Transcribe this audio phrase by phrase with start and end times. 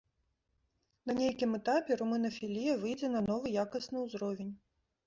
[1.11, 4.53] На нейкім этапе румынафілія выйдзе на новы якасны ўзровень.